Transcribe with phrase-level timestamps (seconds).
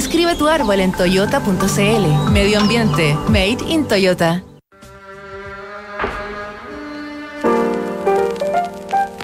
[0.00, 2.32] Inscribe tu árbol en toyota.cl.
[2.32, 4.42] Medio ambiente, made in Toyota.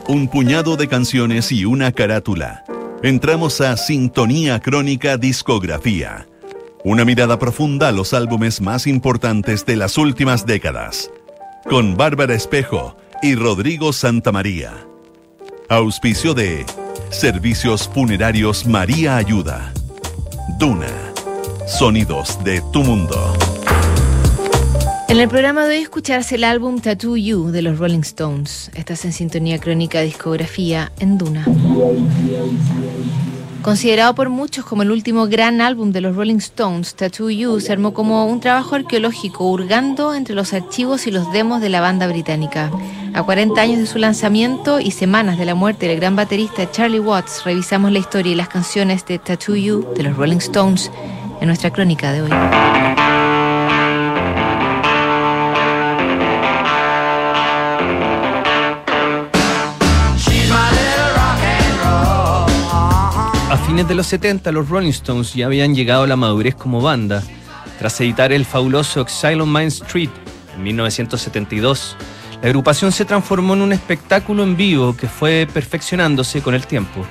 [0.07, 2.63] Un puñado de canciones y una carátula.
[3.03, 6.29] Entramos a Sintonía Crónica Discografía.
[6.85, 11.11] Una mirada profunda a los álbumes más importantes de las últimas décadas.
[11.65, 14.75] Con Bárbara Espejo y Rodrigo Santamaría.
[15.71, 16.67] Auspicio de
[17.09, 19.73] Servicios Funerarios María Ayuda.
[20.49, 21.13] Duna.
[21.67, 23.35] Sonidos de tu mundo.
[25.09, 28.71] En el programa de hoy escucharse el álbum Tattoo You de los Rolling Stones.
[28.75, 31.45] Estás en sintonía crónica discografía en Duna.
[33.61, 37.73] Considerado por muchos como el último gran álbum de los Rolling Stones, Tattoo You se
[37.73, 42.07] armó como un trabajo arqueológico hurgando entre los archivos y los demos de la banda
[42.07, 42.71] británica.
[43.17, 47.01] A 40 años de su lanzamiento y semanas de la muerte del gran baterista Charlie
[47.01, 50.93] Watts, revisamos la historia y las canciones de Tattoo You de los Rolling Stones
[51.41, 52.31] en nuestra crónica de hoy.
[63.51, 66.83] A fines de los 70, los Rolling Stones ya habían llegado a la madurez como
[66.83, 67.23] banda.
[67.79, 70.11] Tras editar el fabuloso Exile on Main Street
[70.55, 71.97] en 1972,
[72.43, 77.05] la agrupación se transformó en un espectáculo en vivo que fue perfeccionándose con el tiempo.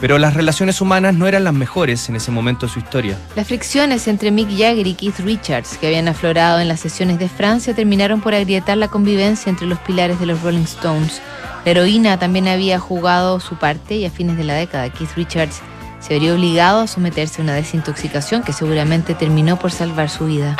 [0.00, 3.18] Pero las relaciones humanas no eran las mejores en ese momento de su historia.
[3.34, 7.28] Las fricciones entre Mick Jagger y Keith Richards, que habían aflorado en las sesiones de
[7.28, 11.20] Francia, terminaron por agrietar la convivencia entre los pilares de los Rolling Stones.
[11.64, 15.60] La heroína también había jugado su parte y a fines de la década Keith Richards
[16.00, 20.56] se vería obligado a someterse a una desintoxicación que seguramente terminó por salvar su vida.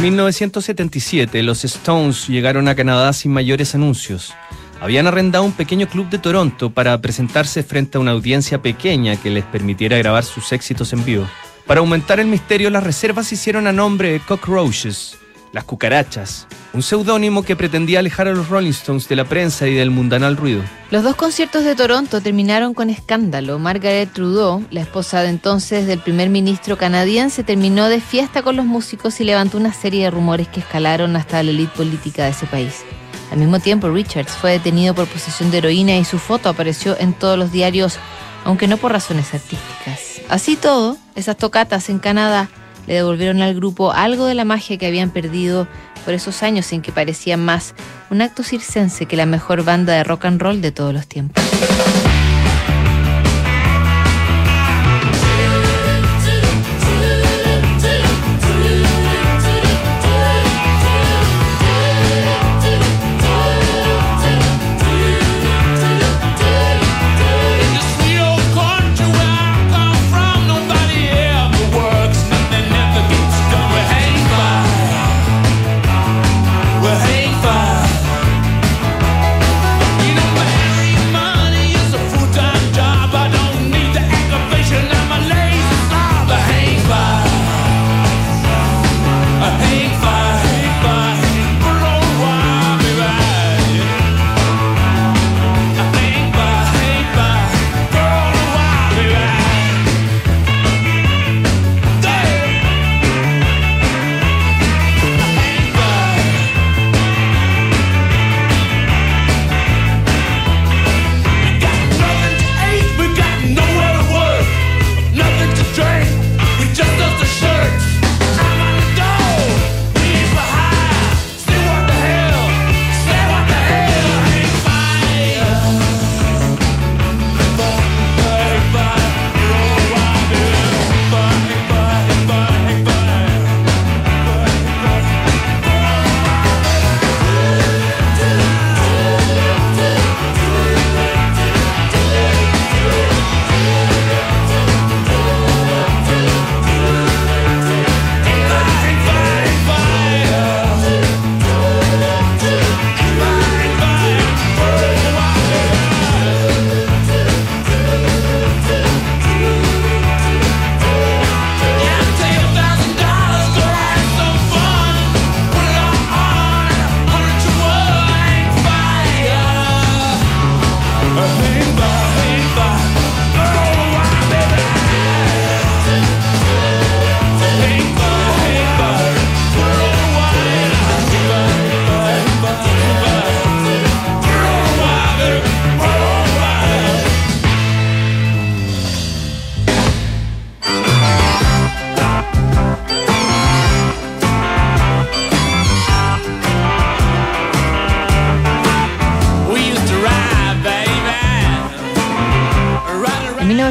[0.00, 4.32] 1977, los Stones llegaron a Canadá sin mayores anuncios.
[4.80, 9.30] Habían arrendado un pequeño club de Toronto para presentarse frente a una audiencia pequeña que
[9.30, 11.26] les permitiera grabar sus éxitos en vivo.
[11.66, 15.18] Para aumentar el misterio, las reservas se hicieron a nombre de Cockroaches,
[15.52, 19.74] las cucarachas, un seudónimo que pretendía alejar a los Rolling Stones de la prensa y
[19.74, 20.62] del mundanal ruido.
[20.90, 23.58] Los dos conciertos de Toronto terminaron con escándalo.
[23.58, 28.66] Margaret Trudeau, la esposa de entonces del primer ministro canadiense, terminó de fiesta con los
[28.66, 32.46] músicos y levantó una serie de rumores que escalaron hasta la élite política de ese
[32.46, 32.84] país.
[33.30, 37.12] Al mismo tiempo, Richards fue detenido por posesión de heroína y su foto apareció en
[37.12, 37.98] todos los diarios,
[38.44, 40.22] aunque no por razones artísticas.
[40.30, 42.48] Así todo, esas tocatas en Canadá
[42.88, 45.68] le devolvieron al grupo algo de la magia que habían perdido
[46.06, 47.74] por esos años en que parecía más
[48.10, 51.44] un acto circense que la mejor banda de rock and roll de todos los tiempos.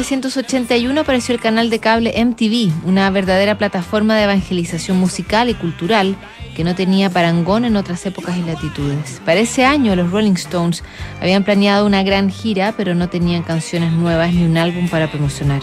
[0.08, 6.16] 1981 apareció el canal de cable MTV, una verdadera plataforma de evangelización musical y cultural
[6.56, 9.20] que no tenía parangón en otras épocas y latitudes.
[9.26, 10.82] Para ese año los Rolling Stones
[11.20, 15.60] habían planeado una gran gira, pero no tenían canciones nuevas ni un álbum para promocionar.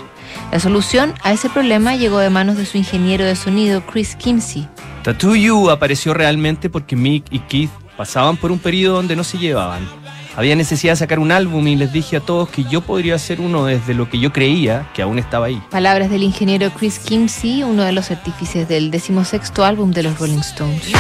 [0.52, 4.70] La solución a ese problema llegó de manos de su ingeniero de sonido Chris Kimsey.
[5.02, 9.40] Tattoo You apareció realmente porque Mick y Keith pasaban por un periodo donde no se
[9.40, 10.05] llevaban
[10.36, 13.42] había necesidad de sacar un álbum y les dije a todos que yo podría hacer
[13.42, 15.62] uno desde lo que yo creía que aún estaba ahí.
[15.70, 20.40] Palabras del ingeniero Chris Kimsey, uno de los artífices del decimosexto álbum de los Rolling
[20.40, 20.92] Stones.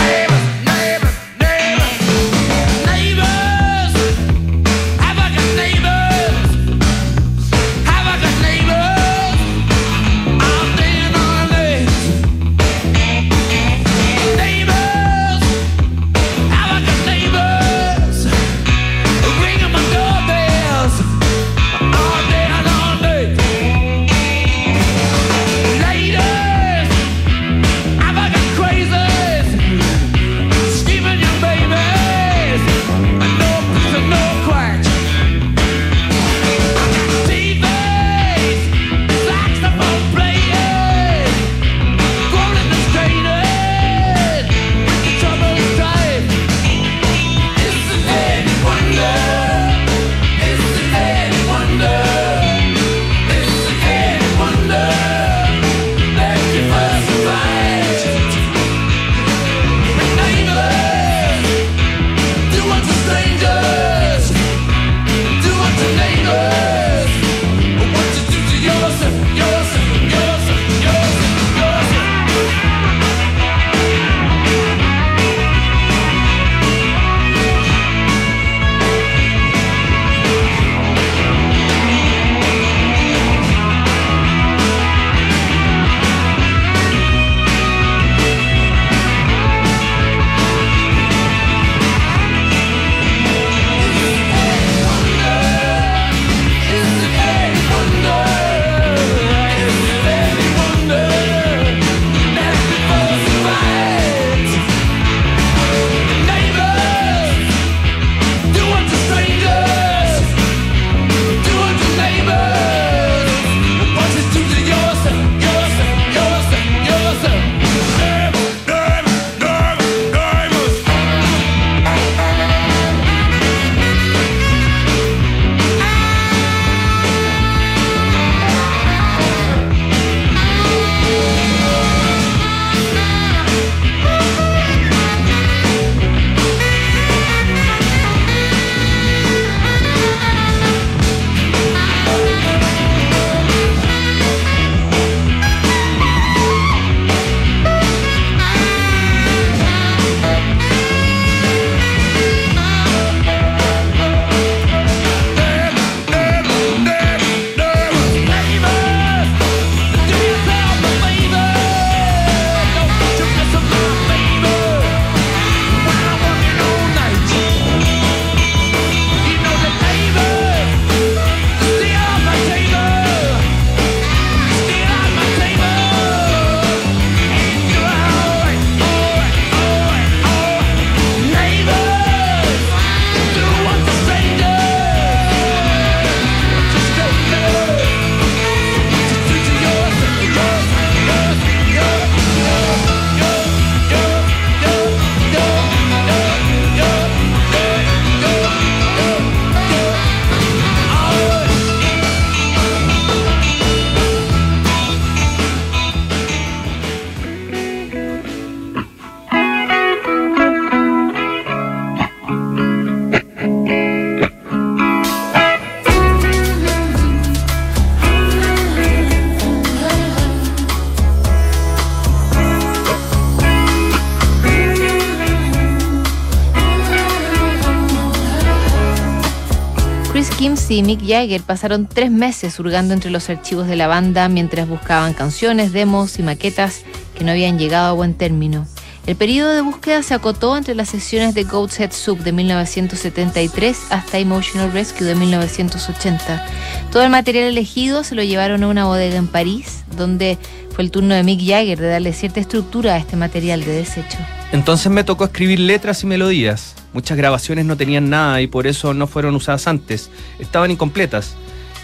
[230.75, 235.13] Y Mick Jagger pasaron tres meses hurgando entre los archivos de la banda mientras buscaban
[235.13, 236.81] canciones, demos y maquetas
[237.17, 238.67] que no habían llegado a buen término.
[239.07, 243.77] El periodo de búsqueda se acotó entre las sesiones de Goat's Head Soup de 1973
[243.89, 246.45] hasta Emotional Rescue de 1980.
[246.91, 250.37] Todo el material elegido se lo llevaron a una bodega en París, donde
[250.71, 254.17] fue el turno de Mick Jagger de darle cierta estructura a este material de desecho.
[254.51, 256.75] Entonces me tocó escribir letras y melodías.
[256.95, 260.09] Muchas grabaciones no tenían nada y por eso no fueron usadas antes.
[260.39, 261.35] Estaban incompletas.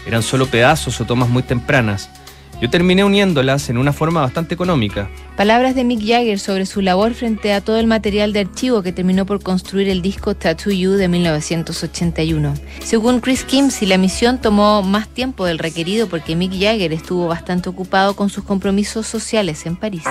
[0.06, 2.08] Eran solo pedazos o tomas muy tempranas.
[2.62, 5.10] Yo terminé uniéndolas en una forma bastante económica.
[5.36, 8.92] Palabras de Mick Jagger sobre su labor frente a todo el material de archivo que
[8.92, 12.54] terminó por construir el disco Tattoo You de 1981.
[12.82, 17.68] Según Chris Kimsey, la misión tomó más tiempo del requerido porque Mick Jagger estuvo bastante
[17.68, 20.04] ocupado con sus compromisos sociales en París.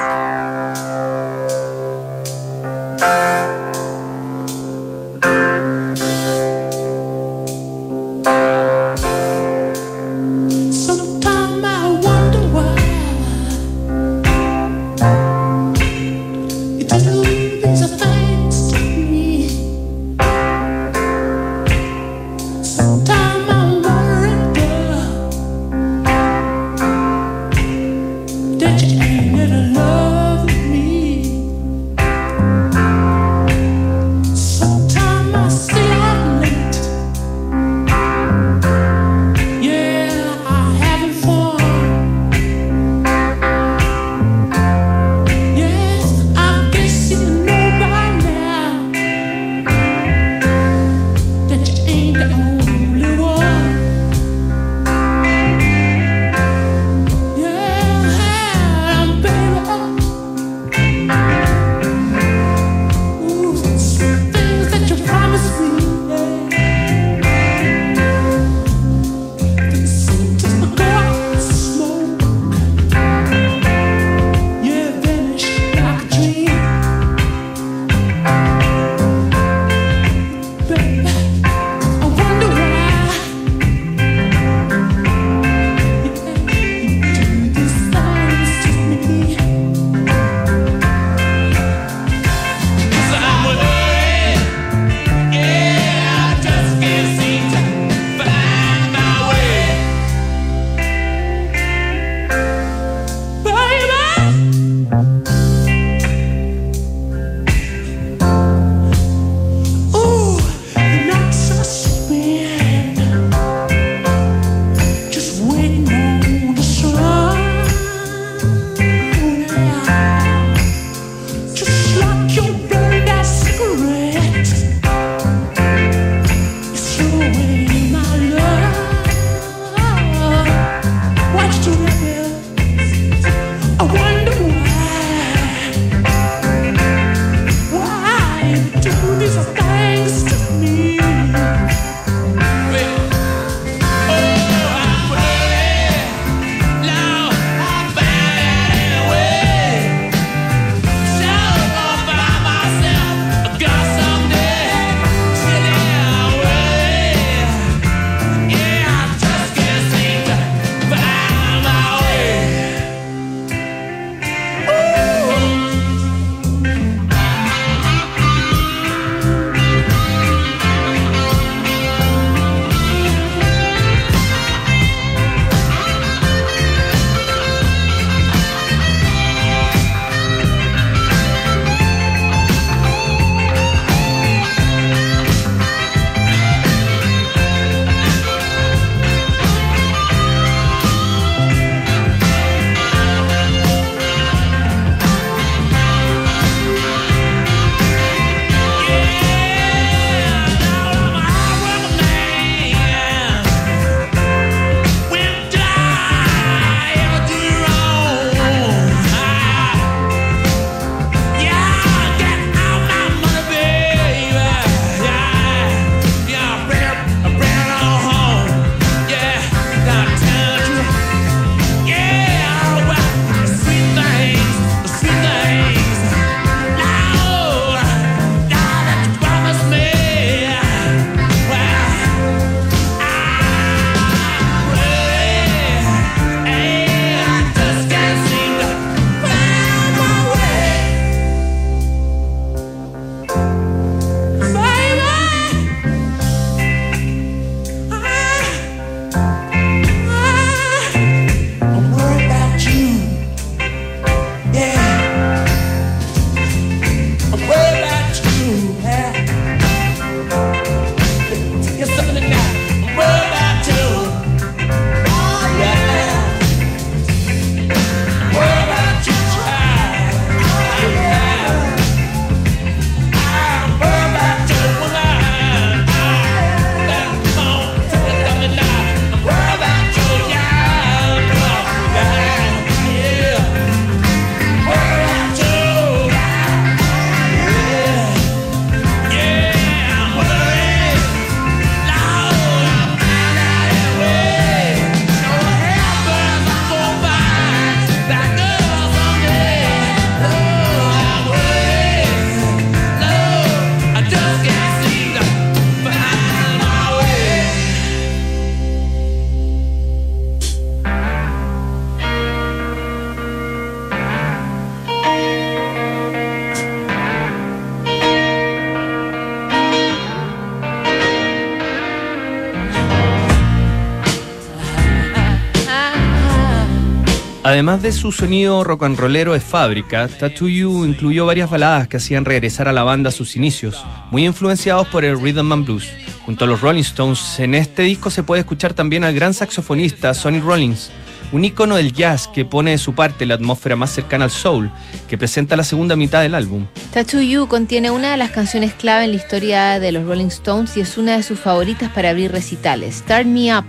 [327.52, 331.98] Además de su sonido rock and rollero de fábrica, Tattoo You incluyó varias baladas que
[331.98, 335.90] hacían regresar a la banda a sus inicios, muy influenciados por el rhythm and blues.
[336.26, 340.14] Junto a los Rolling Stones, en este disco se puede escuchar también al gran saxofonista
[340.14, 340.92] Sonny Rollins,
[341.34, 344.72] un ícono del jazz que pone de su parte la atmósfera más cercana al soul,
[345.10, 346.68] que presenta la segunda mitad del álbum.
[346.94, 350.78] Tattoo You contiene una de las canciones clave en la historia de los Rolling Stones
[350.78, 353.66] y es una de sus favoritas para abrir recitales, Start Me Up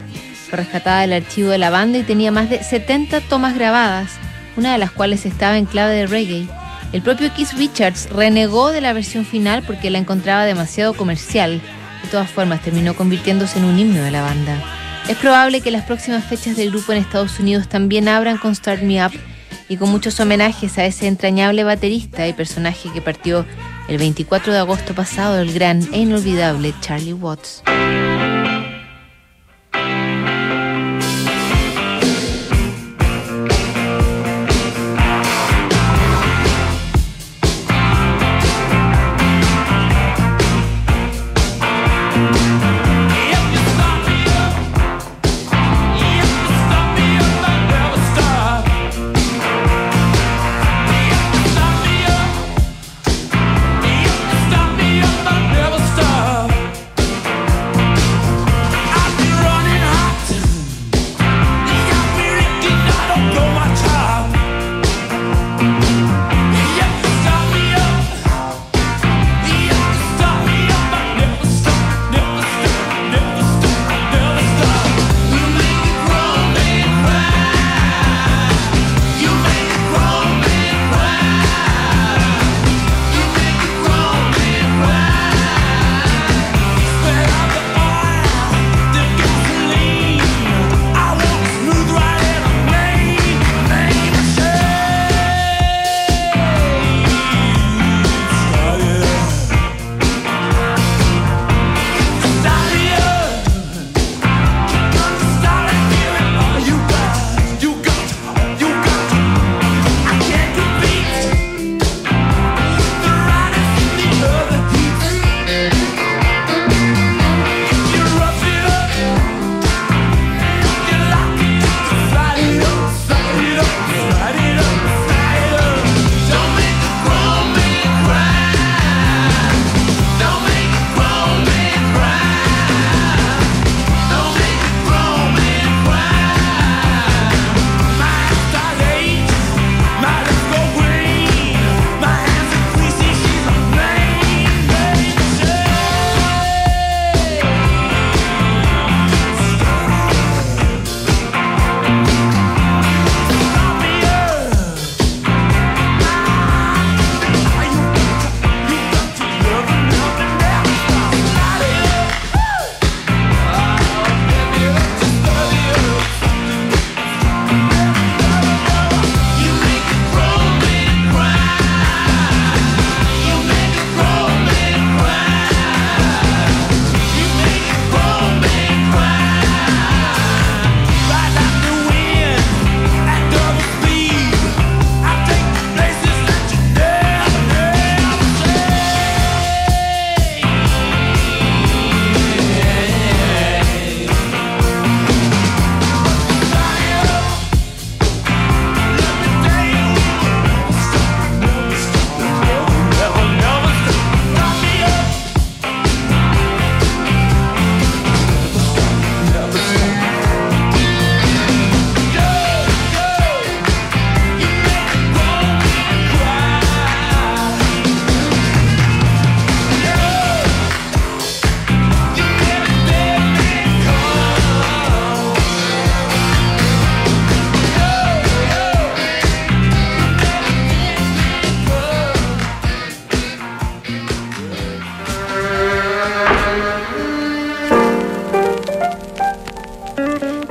[0.56, 4.12] rescatada del archivo de la banda y tenía más de 70 tomas grabadas,
[4.56, 6.48] una de las cuales estaba en clave de reggae.
[6.92, 11.60] El propio Keith Richards renegó de la versión final porque la encontraba demasiado comercial.
[12.02, 14.56] De todas formas, terminó convirtiéndose en un himno de la banda.
[15.08, 18.82] Es probable que las próximas fechas del grupo en Estados Unidos también abran con Start
[18.82, 19.12] Me Up
[19.68, 23.46] y con muchos homenajes a ese entrañable baterista y personaje que partió
[23.88, 27.62] el 24 de agosto pasado, el gran e inolvidable Charlie Watts.